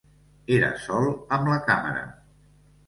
Era 0.57 0.71
sol 0.85 1.07
amb 1.39 1.53
la 1.53 1.61
càmera. 1.71 2.05